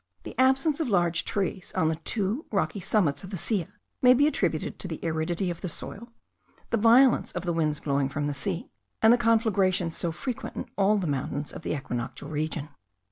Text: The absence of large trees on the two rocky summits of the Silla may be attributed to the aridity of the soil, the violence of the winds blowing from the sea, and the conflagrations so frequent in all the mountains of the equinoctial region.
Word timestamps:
The 0.23 0.33
absence 0.39 0.79
of 0.79 0.89
large 0.89 1.25
trees 1.25 1.71
on 1.75 1.87
the 1.87 1.97
two 1.97 2.47
rocky 2.51 2.79
summits 2.79 3.23
of 3.23 3.29
the 3.29 3.37
Silla 3.37 3.67
may 4.01 4.15
be 4.15 4.25
attributed 4.25 4.79
to 4.79 4.87
the 4.87 4.99
aridity 5.03 5.51
of 5.51 5.61
the 5.61 5.69
soil, 5.69 6.11
the 6.71 6.77
violence 6.77 7.31
of 7.33 7.43
the 7.45 7.53
winds 7.53 7.79
blowing 7.79 8.09
from 8.09 8.25
the 8.25 8.33
sea, 8.33 8.71
and 9.03 9.13
the 9.13 9.17
conflagrations 9.19 9.95
so 9.95 10.11
frequent 10.11 10.55
in 10.55 10.65
all 10.75 10.97
the 10.97 11.05
mountains 11.05 11.51
of 11.53 11.61
the 11.61 11.75
equinoctial 11.75 12.29
region. 12.29 12.69